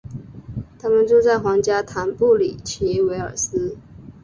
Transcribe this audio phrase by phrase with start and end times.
[0.79, 3.77] 他们住在皇家坦布里奇韦尔斯。